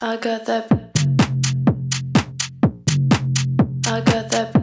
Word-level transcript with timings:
I 0.00 0.16
got 0.16 0.46
that. 0.46 0.70
I 3.86 4.00
got 4.00 4.30
that. 4.30 4.57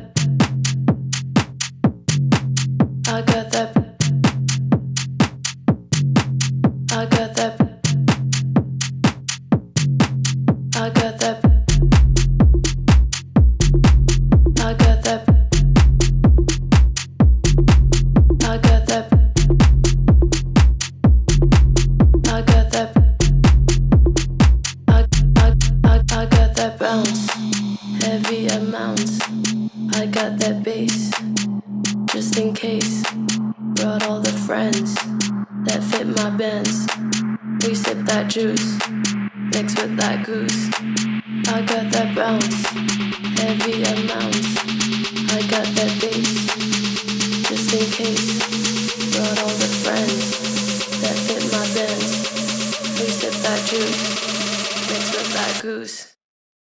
too. 53.76 53.82
Mixed 53.82 55.14
with 55.14 55.34
that 55.34 55.60
goose. 55.62 56.16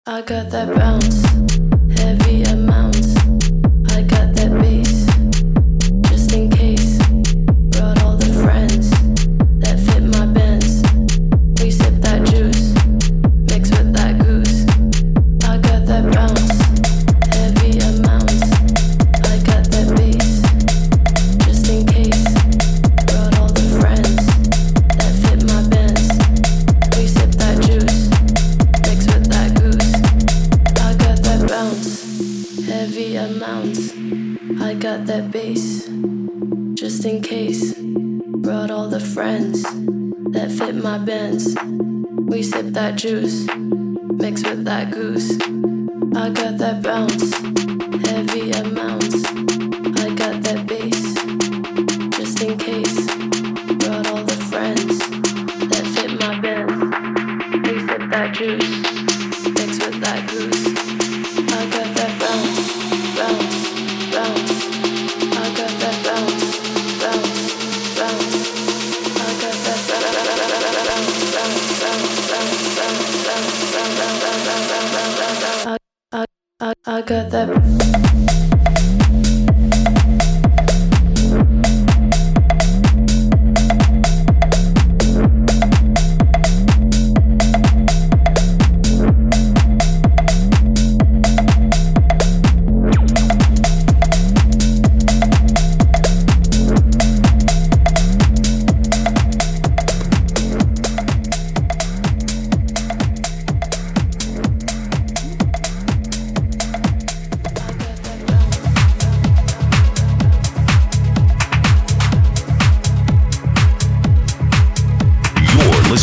I 0.06 0.22
got 0.22 0.50
that 0.52 0.76
bounce. 0.76 1.49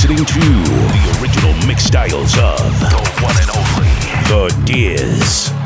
listening 0.09 0.25
to 0.25 0.41
the 0.41 1.21
original 1.21 1.67
mix 1.67 1.85
styles 1.85 2.35
of 2.39 2.81
the 2.81 2.97
one 3.23 3.37
and 3.39 3.51
only 3.51 3.89
The 4.29 4.63
Dizz. 4.65 5.66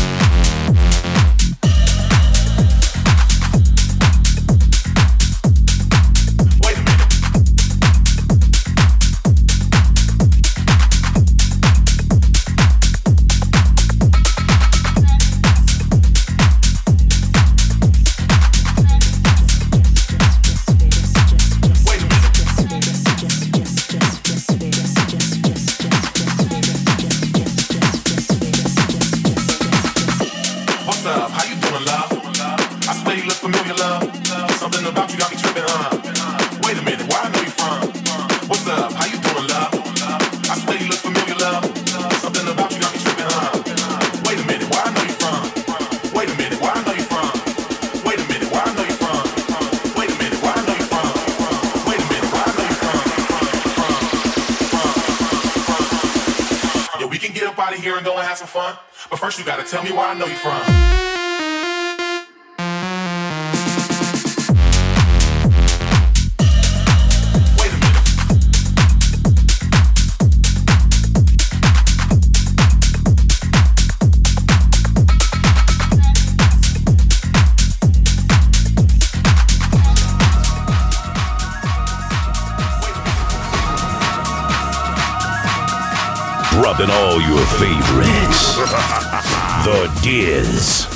Dizz. 90.11 90.87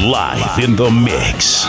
Live 0.00 0.62
in 0.62 0.76
the 0.76 0.88
mix. 0.88 1.66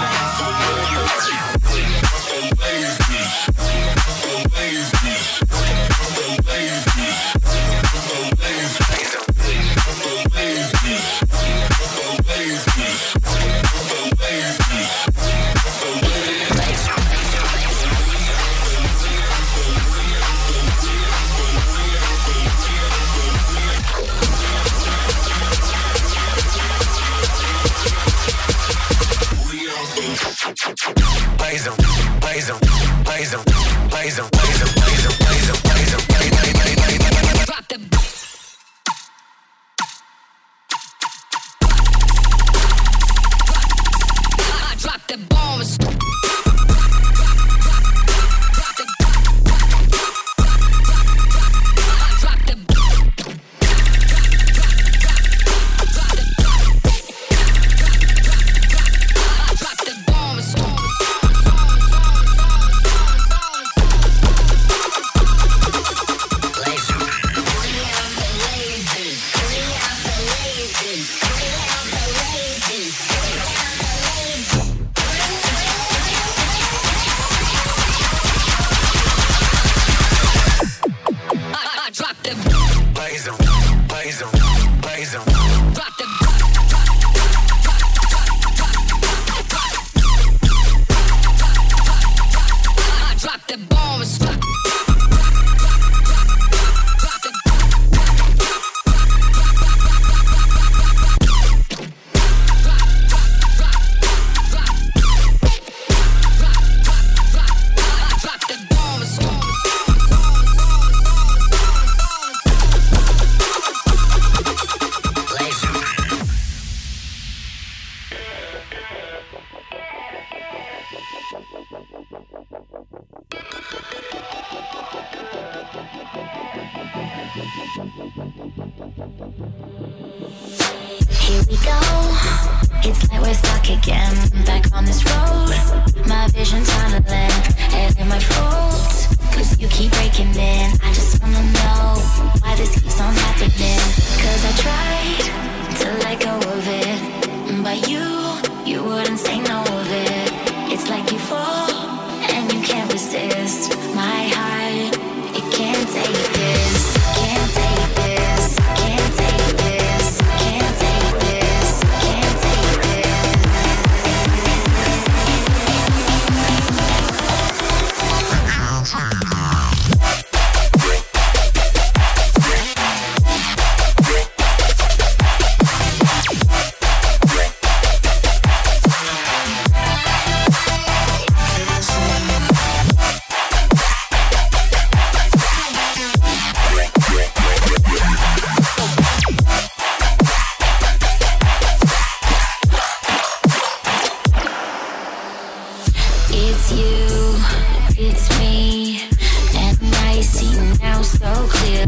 blazer, 31.38 31.74
blazer. 32.22 32.69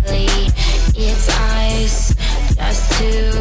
It's 0.08 1.30
ice 1.30 2.16
just 2.56 2.92
to 3.00 3.41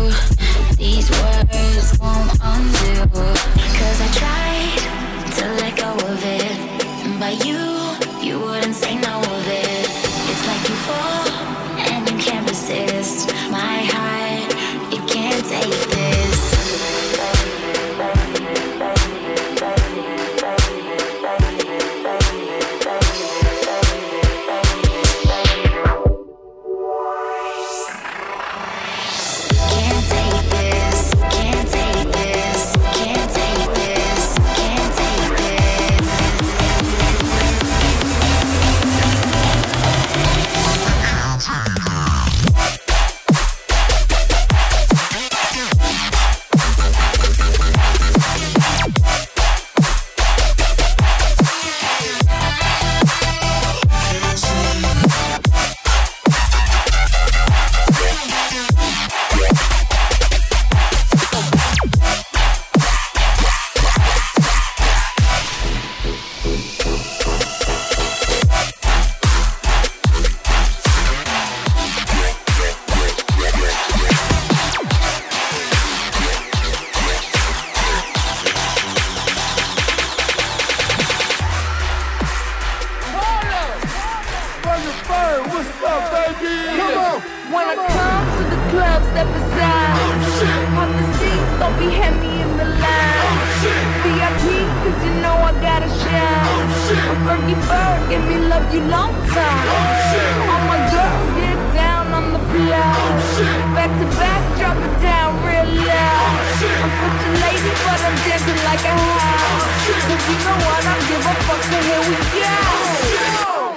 I'm 108.11 108.17
dancing 108.26 108.61
like 108.64 108.85
a 108.85 108.90
house. 108.90 109.67
Cause 110.11 110.25
you 110.31 110.38
know 110.43 110.57
what? 110.67 110.83
I 110.83 110.99
don't 110.99 111.07
give 111.11 111.31
a 111.31 111.35
fuck, 111.47 111.62
so 111.62 111.79
here 111.79 112.02
we 112.11 112.17
go. 112.43 112.57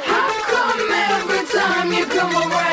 How 0.09 0.33
come 0.49 0.81
every 0.89 1.43
time 1.53 1.93
you 1.93 2.05
come 2.07 2.35
around? 2.41 2.72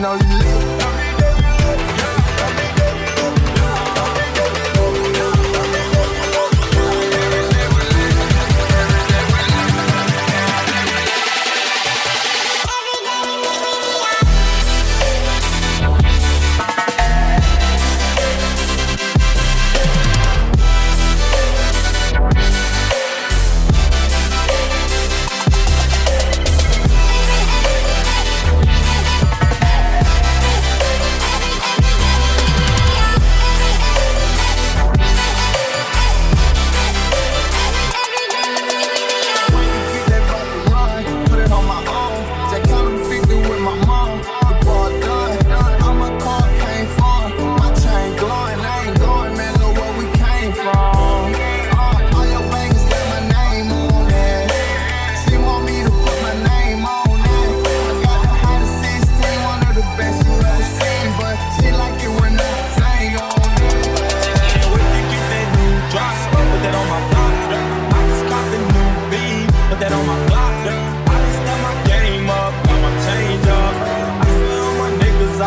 no 0.00 0.14
you. 0.14 0.55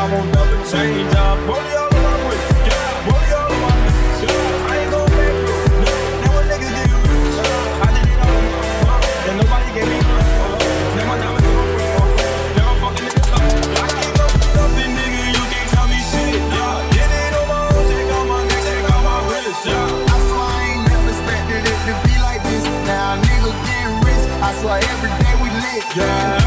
I 0.09 0.11
won't 0.11 0.35
ever 0.35 0.57
change. 0.65 1.13
I'm 1.13 1.37
bully 1.45 1.69
all 1.77 1.85
along. 1.85 2.33
Bully 3.05 3.29
all. 3.29 3.53
I 4.65 4.81
ain't 4.81 4.89
gon' 4.89 5.05
back 5.05 5.33
through. 5.37 5.85
Now 5.85 6.33
what 6.33 6.49
niggas 6.49 6.73
do 6.73 6.81
you? 6.89 6.97
I 7.77 7.93
did 7.93 8.09
it 8.09 8.17
all. 8.17 8.41
And 9.29 9.37
nobody 9.37 9.69
gave 9.69 9.85
me 9.85 10.01
Now 10.97 11.05
my 11.05 11.13
diamonds 11.13 11.45
on 11.45 11.61
I'm 12.57 12.81
up. 14.17 14.33
Nothing, 14.57 14.97
nigga. 14.97 15.21
You 15.29 15.43
can't 15.45 15.69
tell 15.77 15.85
me 15.85 16.01
shit. 16.01 16.41
Yeah, 16.57 16.89
it 17.29 17.33
on 17.37 17.45
my 17.45 17.69
my 18.33 18.41
neck, 18.49 18.65
my 19.05 19.17
wrist. 19.29 19.61
Yeah. 19.61 20.09
I 20.09 20.17
swear 20.25 20.41
I 20.41 20.73
ain't 20.73 20.89
expected 21.05 21.61
it 21.69 21.79
to 21.85 21.93
be 22.09 22.17
like 22.17 22.41
this. 22.49 22.65
Now 22.89 23.13
getting 23.61 23.93
rich. 24.01 24.25
I 24.41 24.57
swear 24.57 24.81
every 24.89 25.13
day 25.21 25.33
we 25.37 25.53
lit. 25.53 25.85
Yeah. 25.93 26.38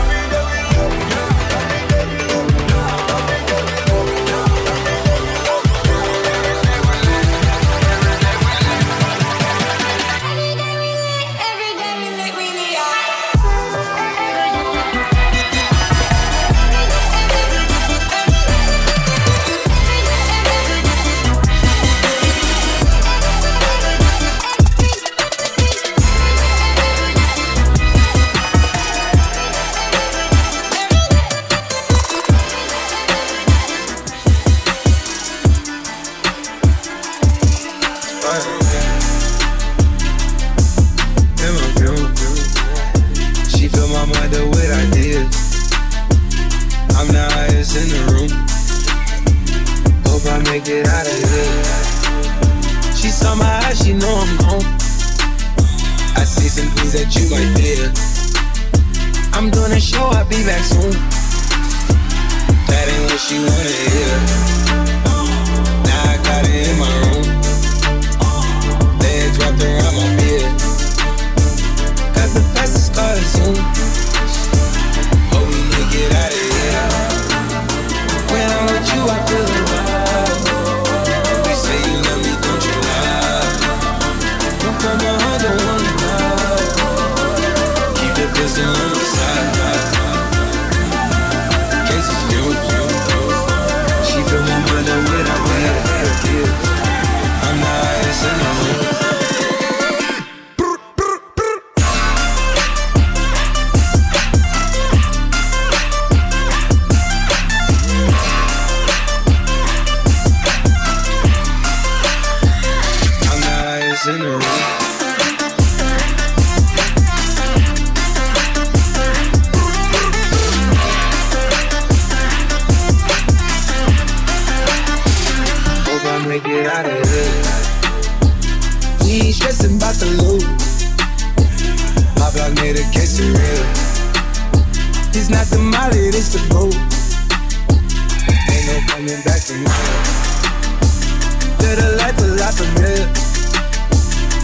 life 142.12 142.22
a 142.22 142.35
lot 142.37 142.61
of 142.61 142.75
milk. 142.81 143.11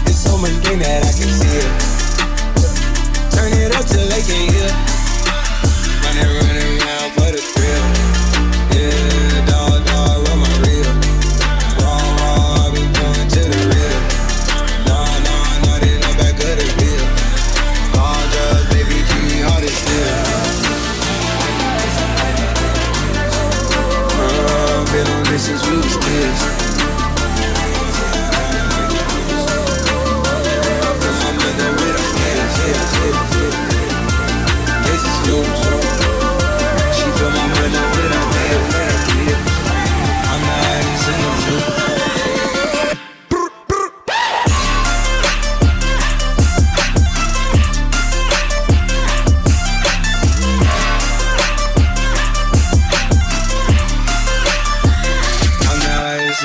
It's 0.07 0.17
so 0.17 0.37
much 0.37 0.51
game 0.63 0.79
that 0.79 1.03
I 1.03 1.11
can 1.11 1.29
see 1.29 1.57
it. 1.57 1.71
Turn 3.35 3.51
it 3.53 3.75
up 3.75 3.85
till 3.85 4.07
they 4.07 4.21
can 4.21 4.53
hear. 4.53 4.88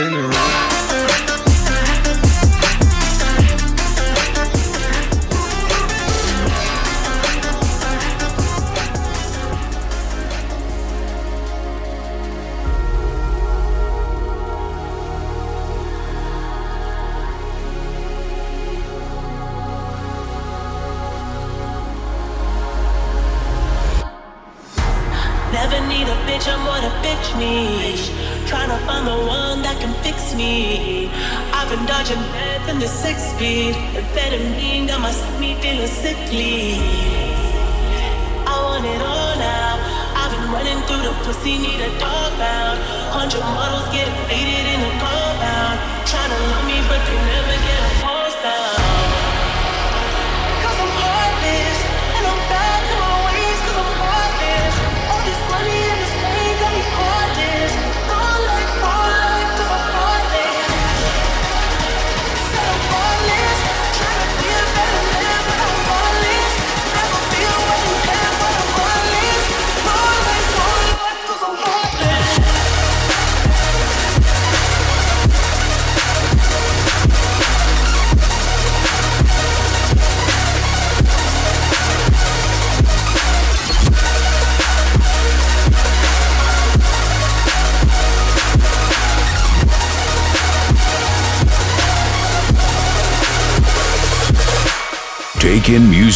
in 0.00 0.12
the 0.12 0.18
rain. 0.18 0.63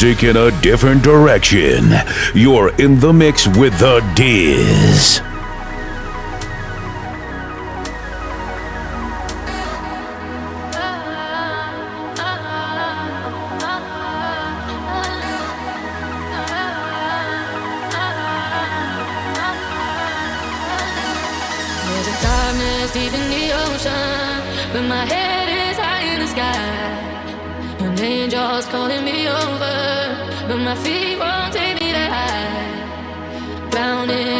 music 0.00 0.22
in 0.22 0.36
a 0.36 0.52
different 0.60 1.02
direction. 1.02 1.90
You're 2.32 2.68
in 2.76 3.00
the 3.00 3.12
mix 3.12 3.48
with 3.48 3.76
the 3.80 3.98
Dizz. 4.14 5.18
There's 21.86 22.06
a 22.06 22.22
darkness 22.22 22.92
deep 22.92 23.12
in 23.12 23.30
the 23.30 23.52
ocean, 23.52 24.72
but 24.72 24.82
my 24.82 25.04
head 25.06 25.72
is 25.72 25.76
high 25.76 26.02
in 26.14 26.20
the 26.20 26.28
sky 26.28 27.17
angels 28.00 28.66
calling 28.66 29.04
me 29.04 29.28
over, 29.28 29.76
but 30.48 30.58
my 30.58 30.74
feet 30.76 31.18
won't 31.18 31.52
take 31.52 31.80
me 31.80 31.92
that 31.92 32.10
high. 32.12 33.70
Drowning. 33.70 34.37